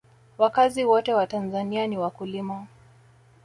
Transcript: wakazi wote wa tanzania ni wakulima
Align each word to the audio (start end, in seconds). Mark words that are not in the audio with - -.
wakazi 0.37 0.85
wote 0.85 1.13
wa 1.13 1.27
tanzania 1.27 1.87
ni 1.87 1.97
wakulima 1.97 2.67